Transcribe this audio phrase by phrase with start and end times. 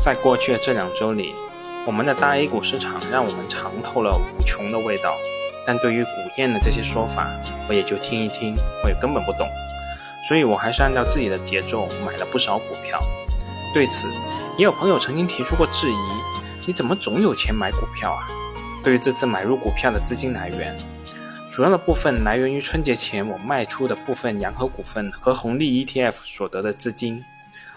[0.00, 1.34] 在过去的这两周里，
[1.86, 5.14] 我们的大 A 股市场让我们尝透了无穷的味道。
[5.66, 7.30] 但对于古燕的这些说法，
[7.68, 9.46] 我也就听一听，我也根本不懂。
[10.26, 12.98] 所以我还是按照自己的节奏买了不少股票。
[13.74, 14.08] 对此，
[14.56, 15.96] 也有朋友曾经提出过质疑：
[16.66, 18.26] 你怎么总有钱买股票啊？
[18.82, 20.74] 对于这次买入股票的资金来源，
[21.50, 27.22] 主要的部分来源于春节前我卖出的部分洋河股份和红利 ETF 所得的资金。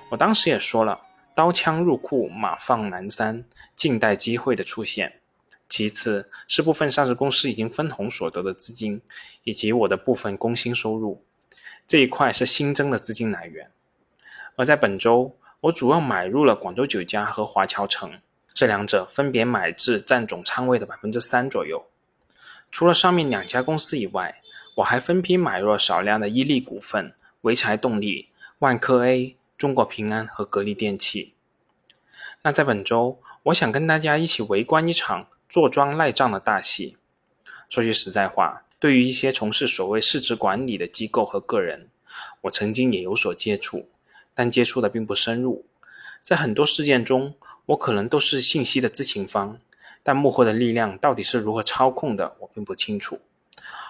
[0.10, 0.98] 我当时也说了。
[1.36, 3.44] 刀枪入库，马放南山，
[3.76, 5.20] 静待机会的出现。
[5.68, 9.02] 其次是部分上市公司已经分红所得的资金，
[9.44, 11.24] 以及我的部分工薪收入，
[11.88, 13.72] 这一块是新增的资金来源。
[14.56, 18.20] 而在本周，我主要买入了广州酒家和华侨城，
[18.54, 21.84] 这两者分别买至占总仓位的百分之三左右。
[22.72, 24.42] 除了上面两家公司以外，
[24.76, 29.36] 我还分批买入了少量的伊利股份、潍柴动力、万科 A。
[29.64, 31.36] 中国平安和格力电器。
[32.42, 36.98] 那在本周，我想跟大家一起围观一场坐庄赖账的大戏。
[37.70, 41.88] 说句实在话，对于一些从事所谓市值管理的机构和个人，
[42.42, 43.88] 我曾经也有所接触，
[44.34, 45.66] 但接触的并不深入。
[46.20, 47.34] 在很多事件中，
[47.68, 49.58] 我可能都是信息的知情方，
[50.04, 53.22] 但幕后的力量到底是如何操控的，我并不清楚。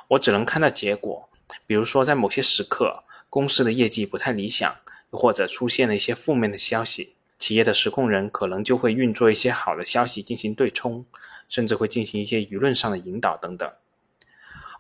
[0.10, 1.28] 我只能看到结果，
[1.66, 4.76] 比如说在某些时刻，公司的业绩不太理想。
[5.14, 11.06] 或者出现了一些负面的消息，企业的实控人可能就会运作一些好的消息进行对冲，
[11.48, 13.72] 甚至会进行一些舆论上的引导等等。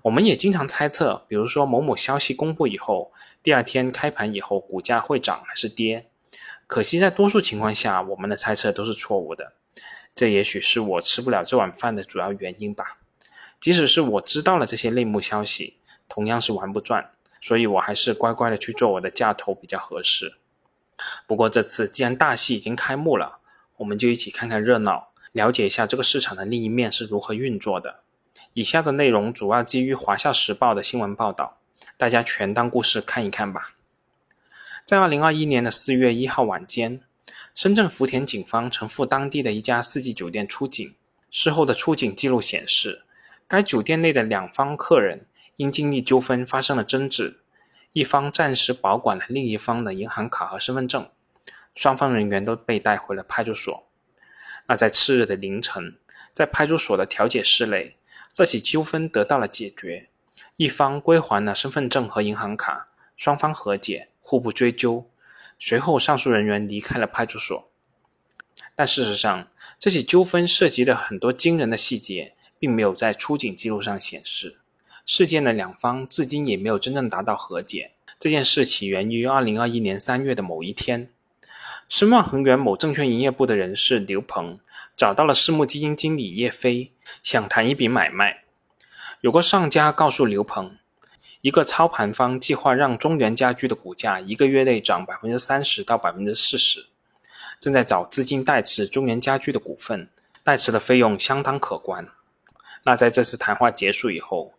[0.01, 6.07] 我们也经常猜测，比如说某某消息公布以后，第二天开盘以后股价会涨还是跌。
[6.67, 9.53] 可惜在多数情况下，我们的猜测都是错误的。
[10.15, 12.97] 这也许是我吃不了这碗饭的主要原因吧。
[13.61, 15.77] 即使是我知道了这些内幕消息，
[16.09, 17.11] 同样是玩不转。
[17.45, 20.35] 所以我还是乖乖的去做我的价头比较合适。
[21.27, 23.39] 不过这次既然大戏已经开幕了，
[23.75, 27.99] 我们就一起看看热闹，了解一下这个市场的另一面是如何运作的。
[28.53, 31.57] 以下的内容主要基于《华夏时报》的新闻报道，
[31.97, 33.73] 大家全当故事看一看吧。
[34.85, 37.01] 在二零二一年的四月一号晚间，
[37.53, 40.95] 深圳福田警方曾赴当地的一家四季酒店出警，
[41.29, 43.03] 事后的出警记录显示，
[43.49, 45.25] 该酒店内的两方客人。
[45.57, 47.39] 因经济纠纷发生了争执，
[47.93, 51.07] 一方暂时保管了另一方的银行卡和身份证，
[51.75, 53.87] 双方人员都被带回了派出所。
[54.65, 55.95] 那在次日的凌晨，
[56.33, 57.95] 在派出所的调解室内，
[58.31, 60.09] 这起纠纷得到了解决，
[60.55, 65.07] 一方归还了身份证和银行卡，双方和解，互不追究。
[65.59, 67.69] 随后，上述人员离开了派出所。
[68.73, 74.57] 但事实上，这起纠纷涉及的很多惊人的细节，并没有在出警记录上显示。
[75.05, 77.91] 事件的两方至今也没有真正达到和解。
[78.19, 81.09] 这件事起源于二零二一年三月的某一天，
[81.89, 84.59] 申万恒源某证券营业部的人士刘鹏
[84.95, 88.45] 找到了私募基金经理叶飞，想谈一笔买卖。
[89.19, 90.77] 有个上家告诉刘鹏，
[91.41, 96.85] 一个操盘方计划让中原家居的股价一个月内涨百分之三十到百分之四十，
[97.59, 100.07] 正在找资金代持中原家居的股份，
[100.45, 102.07] 代持的费用相当可观。
[102.85, 104.52] 那在这次谈话结束以后。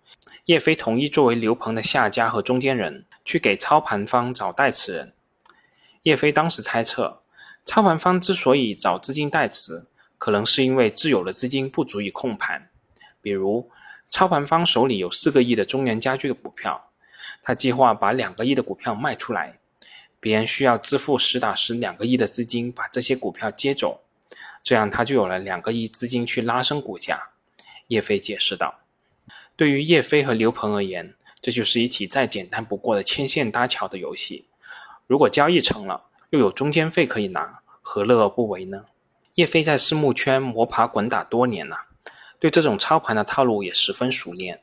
[0.46, 5.14] 叶飞同意作为刘鹏的下家和中间人，去给操盘方找代持人。
[6.02, 7.22] 叶飞当时猜测，
[7.64, 9.86] 操盘方之所以找资金代持，
[10.18, 12.68] 可能是因为自有的资金不足以控盘。
[13.22, 13.70] 比如，
[14.10, 16.90] 操盘方手里有四个亿的中原家居的股票，
[17.42, 19.58] 他计划把两个亿的股票卖出来，
[20.20, 24.02] 别人需要支付实打实两个亿的资金把这些股票接走，
[24.62, 27.30] 这样他就有了两个亿资金去拉升股价。
[27.86, 28.83] 叶飞解释道。
[29.56, 34.46] 对于叶飞和刘鹏而言，这就是一起再简单不过的牵线搭桥的游戏。
[35.06, 38.86] 如果交易成了，又有中间费可以拿，何乐而不为呢？
[39.34, 41.86] 叶飞在私募圈摸爬滚打多年了，
[42.38, 44.60] 对这种操盘的套路也十分熟练。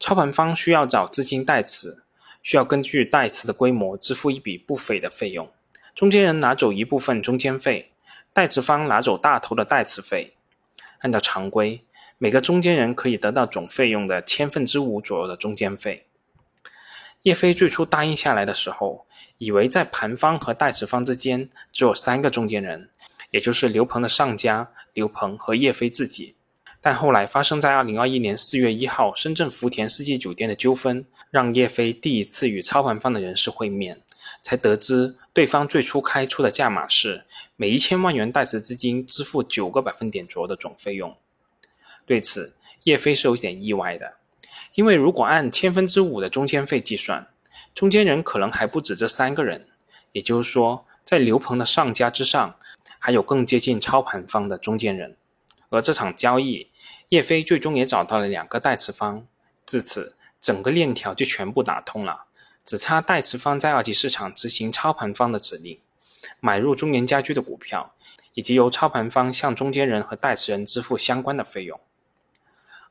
[0.00, 2.02] 操盘方需要找资金代持，
[2.42, 5.48] 需要根据代持的规模支付一笔不菲的费用，
[5.94, 7.92] 中间人拿走一部分中间费，
[8.32, 10.34] 代持方拿走大头的代持费。
[11.00, 11.84] 按照常规。
[12.20, 16.06] 每个中间人可以得到总费用的千分之五左右的中间费。
[17.22, 19.06] 叶飞最初答应下来的时候，
[19.38, 22.90] 以为在盘方和代持方之间只有三个中间人，
[23.30, 26.34] 也就是刘鹏的上家刘鹏和叶飞自己。
[26.80, 34.00] 但后来发生在二零二一年四月一号深圳福田世纪酒店的纠纷，让叶飞第一次与操盘方的人士会面，
[34.42, 37.24] 才得知对方最初开出的价码是
[37.54, 41.16] 每一千万元代持资金支付九个百分点左右的总费用。
[42.08, 44.14] 对此，叶飞是有点意外的，
[44.72, 47.28] 因为如果按千分之五的中间费计算，
[47.74, 49.68] 中间人可能还不止这三个人，
[50.12, 52.56] 也就是说，在刘鹏的上家之上，
[52.98, 55.18] 还有更接近操盘方的中间人。
[55.68, 56.70] 而这场交易，
[57.10, 59.26] 叶飞最终也找到了两个代持方，
[59.66, 62.24] 至此整个链条就全部打通了，
[62.64, 65.78] 只差代持方在二级市场执行操盘方的指令，
[66.40, 67.94] 买入中原家居的股票，
[68.32, 71.78] 以及由操盘方向中间人和代持人支付相关的费用。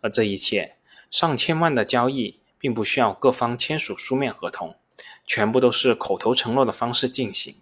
[0.01, 0.75] 而这一切
[1.09, 4.75] 上千万的交易，并不需要各方签署书面合同，
[5.25, 7.55] 全部都是口头承诺的方式进行。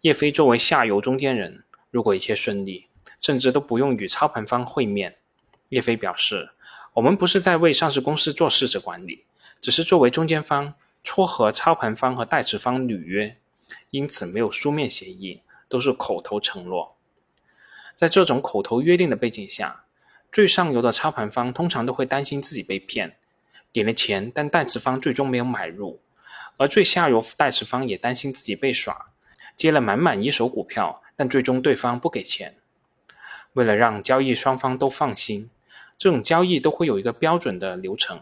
[0.00, 2.86] 叶飞作为下游中间人，如果一切顺利。
[3.18, 5.16] 甚至都不用与操盘方会面。
[5.70, 6.50] 叶飞表示
[6.94, 9.24] ：“我们不是在为上市公司做市值管理，
[9.60, 13.36] 只是作为中间方撮合操盘方和代持方履约，
[13.90, 16.94] 因此没有书面协议，都是口头承诺。
[17.96, 19.85] 在这种口头约定的背景下，
[20.30, 23.16] 最上游的操盘方通常都会担心自己被骗，
[23.72, 25.98] 给了钱，但代持方最终没有买入；
[26.56, 29.06] 而最下游代持方也担心自己被耍，
[29.56, 32.54] 接了满满一手股票，但最终对方不给钱。”
[33.54, 35.48] 为了让交易双方都放心，
[35.96, 38.20] 这种交易都会有一个标准的流程。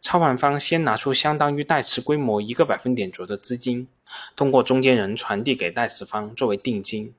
[0.00, 3.88] 操盘方先拿出相当于代持规模一个百分点左右的资金，
[4.36, 7.12] 通过中间人传递给代持方作为定金，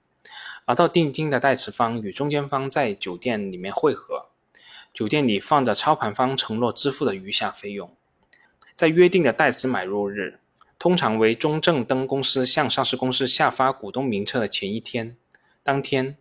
[0.67, 4.25] 拿到定金的代持方与中间方在酒店里面汇合，
[4.93, 7.95] 酒店里放着操盘方承诺支付的余下费用。
[8.75, 10.39] 在约定的代持买入日，
[10.79, 15.15] 通常为中证登公司向上市公司下发股东名册的前一天，
[15.63, 16.17] 当天。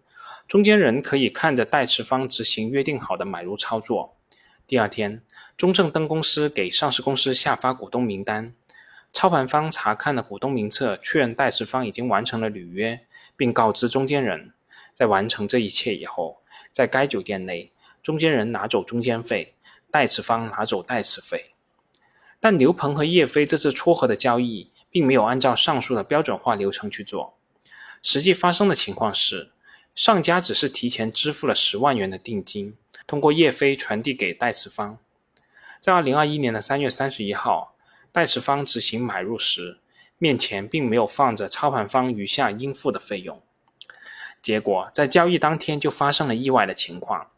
[0.46, 4.14] 中间人可以看着代持方执行约定好的买入操作。
[4.67, 5.23] 第二天，
[5.56, 8.55] 中证登公司给上市公司下发股东名单，
[9.11, 14.52] 操盘方查看了股东名册，确认代持方已经完成了履约，并告知中间人，
[14.92, 16.40] 在完成这一切以后，
[16.72, 17.72] 在该酒店内，
[18.02, 19.54] 中间人拿走中间费，
[19.90, 21.52] 代持方拿走代持费。
[22.40, 27.38] 但刘鹏和叶飞这次撮合的交易，并没有按照上述的标准化流程去做，
[28.02, 29.50] 实际发生的情况是。
[29.94, 32.76] 上家只是提前支付了十万元的定金，
[33.06, 34.98] 通过叶飞传递给代持方。
[35.81, 37.76] 在二零二一年的三月三十一号，
[38.10, 39.78] 代持方执行买入时，
[40.19, 43.43] 面前并没有放着操盘方余下应付的费用。
[44.43, 47.28] 结果在交易当天就发生了意外的情况。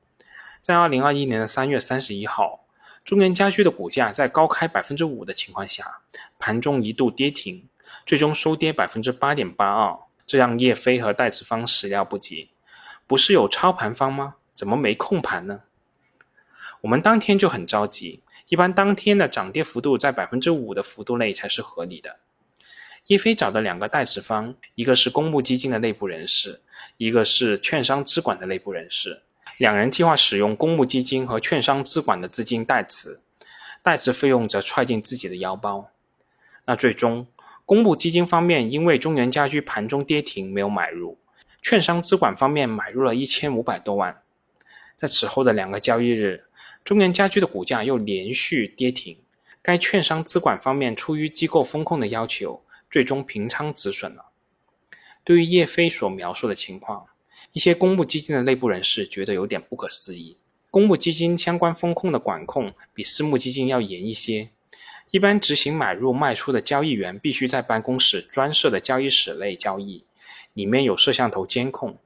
[0.61, 2.65] 在二零二一年的三月三十一号，
[3.05, 5.99] 中原家居的股价在高开百分之五的情况下，
[6.41, 7.69] 盘中一度跌停，
[8.05, 9.97] 最终收跌百分之八点八二。
[10.27, 12.51] 这让叶飞和代持方始料不及，
[13.07, 14.35] 不是有操盘方吗？
[14.53, 15.61] 怎么没控盘呢？
[16.81, 22.19] 我们当天就很着急，一般当天的涨跌幅度在百分之五的幅度内才是合理的。
[23.07, 26.61] 叶飞找的两个代持方，一个是公募基金的内部人士，
[26.97, 29.23] 一个是券商资管的内部人士，
[29.59, 33.21] 两人计划使用公募基金和券商资管的资金代持，
[33.83, 35.91] 代持费用则揣进自己的腰包。
[36.65, 37.27] 那最终。
[37.65, 41.19] 公募基金方面因为中原家居盘中跌停没有买入，
[41.61, 44.23] 券商资管方面买入了一千五百多万。
[44.97, 46.45] 在此后的两个交易日，
[46.85, 49.19] 中原家居的股价又连续跌停。
[49.63, 54.27] 该券商资管方面出于机构风控的要求，最终平仓止损了。
[55.25, 57.07] 对于叶飞所描述的情况，
[57.53, 60.37] 一些公募基金的内部人士觉得有点不可思议。
[60.71, 64.51] 公募基金相关风控的管控比私募基金要严一些。
[65.11, 70.05] 一般执行买入卖出的交易员必须在办公室专设的交易室内交易，
[70.53, 71.97] 里面有摄像头监控。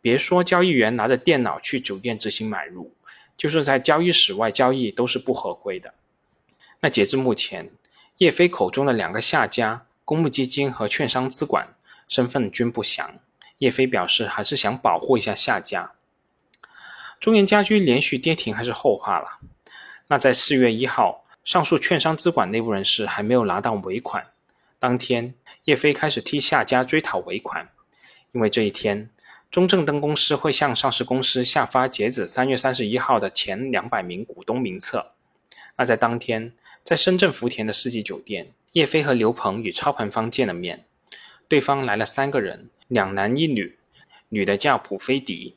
[0.00, 2.94] 别说交易员拿着电脑去酒店执行买入，
[3.36, 5.92] 就是在交易室外交易都是不合规的。
[6.80, 7.70] 那截至目前，
[8.18, 11.74] 叶飞口中的两个下家公募基金和券商资管
[12.08, 13.18] 身份均不详。
[13.58, 15.92] 叶飞表示还是想保护一下下家。
[17.20, 19.40] 中原家居连续跌停还是后话了。
[20.06, 21.22] 那在四月一号。
[21.46, 24.26] 上述券商资管内部人士还没有拿到尾款，
[24.80, 25.32] 当天
[25.62, 27.68] 叶飞开始替下家追讨尾款，
[28.32, 29.08] 因为这一天
[29.48, 35.12] 中证登公司会向上市公司下发截止三月三十一号的前两百名股东名册。
[35.76, 36.52] 那在当天，
[36.86, 40.84] 在深圳福田的世纪酒店，叶飞和刘鹏与操盘方见了面，
[41.48, 43.76] 对方来了三个人，两男一女，
[44.28, 45.56] 女的叫普菲迪，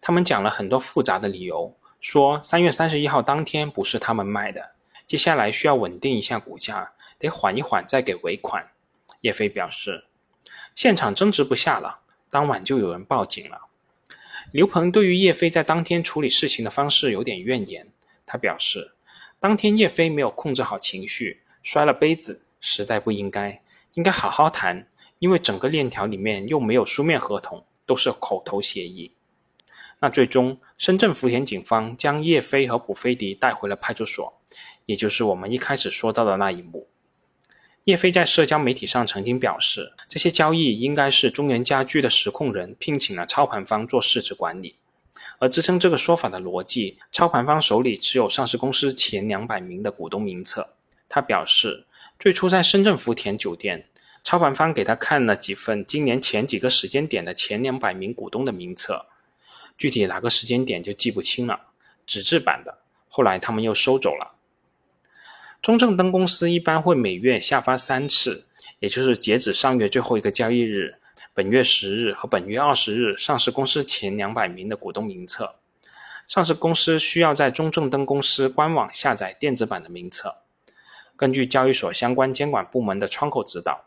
[0.00, 4.72] 他们讲了很多复杂的理由，说三月三十一号当天不是他们卖的。
[5.06, 6.90] 接下来需要稳定一下股价，
[7.20, 8.68] 得缓一缓再给尾款。
[9.20, 10.06] 叶飞表示，
[10.74, 13.68] 现场争执不下了，当晚就有人报警了。
[14.50, 17.86] 刘鹏对于叶飞在当天处理事情的方式有点怨言，
[18.26, 18.93] 他表示，
[19.44, 23.60] 当天叶飞没有控制好情绪，摔了杯子，实在不应该，
[23.92, 29.12] 应该好好谈，因为整个链条里面又没有书面合同，都是口头协议。
[30.00, 34.32] 那最终，深圳福田警方将叶飞和卜飞迪带回了派出所。
[34.86, 36.88] 也就是我们一开始说到的那一幕，
[37.82, 44.76] 叶飞在社交媒体上曾经表示，这些交易应该是中原家居的实控人聘请了操盘方做市值管理。
[45.38, 50.74] 而支撑这个说法的逻辑，操盘方手里持有上市公司前两百名的股东名册。
[51.08, 51.86] 他表示，
[52.18, 53.88] 最初在深圳福田酒店，
[54.22, 59.06] 操盘方给他看了几份今年前几个时间点的前两百名股东的名册，
[59.76, 61.60] 具体哪个时间点就记不清了，
[62.06, 62.78] 纸质版的，
[63.08, 64.32] 后来他们又收走了。
[65.60, 68.46] 中证登公司一般会每月下发三次，
[68.80, 70.96] 也就是截止上月最后一个交易日、
[71.36, 75.56] 本月十日和本月二十日上市公司前两百名的股东名册。
[76.28, 80.36] 上市公司需要在中证登公司官网下载电子版的名册。
[81.16, 83.86] 根据交易所相关监管部门的窗口指导，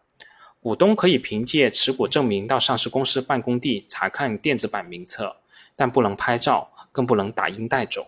[0.60, 5.38] 股东可以凭借持股证明到上市公司办公地查看电子版名册，
[5.74, 8.08] 但不能拍照，更不能打印带走。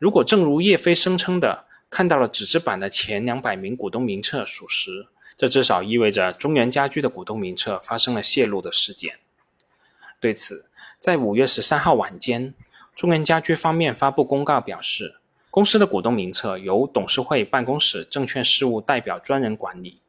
[0.00, 9.18] 如果正如叶飞声称的，看到了纸质版的前两百名股东名册属实，这至少意味着中原家居的股东名册发生了泄露的事件。
[10.20, 10.66] 对此，
[11.00, 12.54] 在五月十三号晚间，
[12.94, 15.16] 中原家居方面发布公告表示，
[15.50, 20.00] 公司的股东名册由董事会办公室证券事务代表专人管理，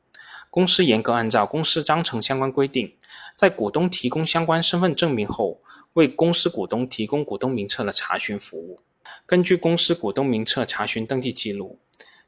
[0.50, 2.96] 公司严格按照公司章程相关规定，
[3.36, 5.60] 在股东提供相关身份证明后，
[5.94, 8.80] 为公司股东提供股东名册的查询服务。
[9.25, 11.80] 根据公司股东名册查询登记记录，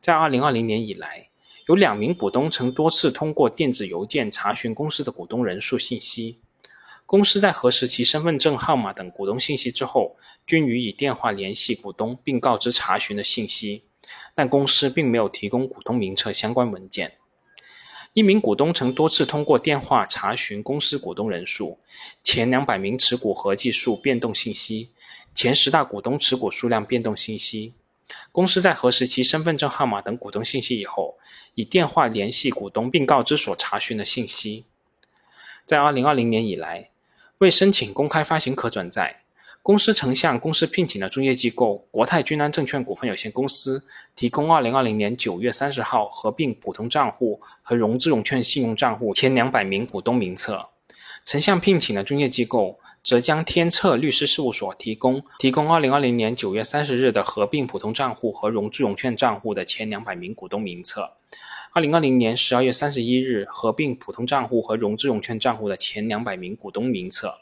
[0.02, 1.30] 在2020年以来，
[1.68, 6.40] 有两名股东曾多次通过电子邮件查询公司的股东人数信息。
[7.08, 13.84] 公司在核实其身份证号码等股东信息之后，均予以电话联系股东，并告知查询的信息，
[14.36, 17.14] 但公司并没有提供股东名册相关文件。
[18.14, 21.80] 一名股东曾多次通过电话查询公司股东人数、
[22.24, 24.92] 前两百名持股合计数变动信息。
[25.34, 27.74] 前十大股东持股数量变动信息，
[28.32, 31.18] 公司在核实其身份证号码等股东信息以后，
[31.54, 34.66] 以电话联系股东并告知所查询的信息。
[35.66, 36.90] 在二零二零年以来，
[37.40, 39.24] 为申请公开发行可转债，
[39.64, 43.84] 公司曾向公司聘请的中介机构国泰君安证券股份有限公司
[44.16, 50.70] 提供二零二零年九月三十号合并普通账户和融资融券信用账户前两百名股东名册，
[51.26, 52.80] 曾向聘请的中介机构。
[53.04, 61.12] 浙江天策律师事务所提供提供二零二零年九月三十日的合并普通账户和融资融券账户的前两百名股东名册，
[61.72, 67.36] 二零二零年十二月三十一日合并普通账户和融资融券账户的前两百名股东名册，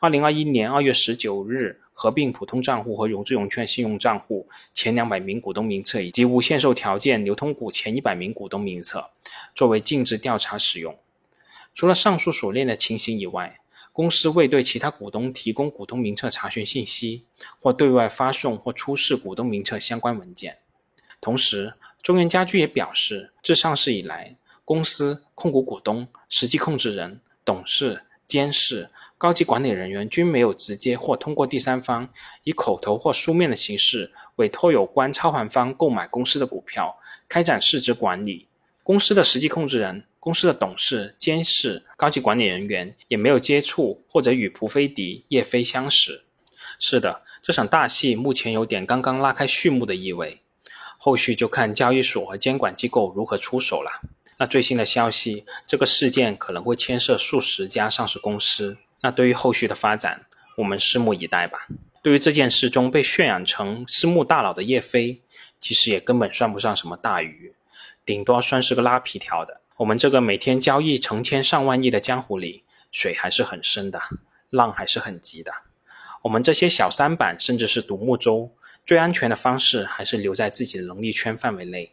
[0.00, 9.10] 二零二一年二月十九日合并普通账户和融资融券信用账户前两百名股东名册以及无限售条件流通股前一百名股东名册，
[9.54, 10.96] 作为尽职调查使用。
[11.76, 13.60] 除了上述所列的情形以外，
[13.92, 17.26] 公司未对其他股东提供股东名册查询信息，
[17.60, 20.56] 或对外发送或出示股东名册相关文件。
[21.20, 32.08] 同时，中原家居也表示，自上市以来，公司控股股东、实际控制人、董事、监事、高级管理人员均没有直接或通过第三方
[32.44, 38.48] 以口头或书面的形式委托有关操盘方购买公司的股票，开展市值管理。
[38.82, 40.04] 公司的实际控制人。
[40.26, 46.24] 公司的董事、监事、高级管理人员也没有接触或者与蒲飞迪、叶飞相识。
[46.80, 50.40] 是的，这场大戏目前有点刚刚拉开序幕的意味，
[50.98, 54.00] 后续就看交易所和监管机构如何出手了。
[54.38, 58.76] 那最新的消息，这个事件可能会牵涉数十家上市公司。
[59.02, 61.68] 那对于后续的发展，我们拭目以待吧。
[62.02, 65.22] 对于这件事中被渲染成私募大佬的叶飞，
[65.60, 67.54] 其实也根本算不上什么大鱼，
[68.04, 69.60] 顶多算是个拉皮条的。
[69.78, 74.00] 我们这个每天交易成千上万亿的江湖里，水还是很深的，
[74.48, 75.52] 浪还是很急的。
[76.22, 78.50] 我们这些小三板甚至是独木舟，
[78.86, 81.92] 最安全的方式还是留在自己的能力圈范围内。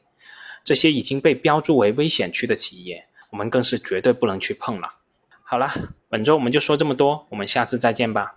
[0.63, 4.95] 这些已经被标注为危险区的企业，我们更是绝对不能去碰了。
[5.41, 5.69] 好了，
[6.07, 8.35] 本周我们就说这么多，我们下次再见吧。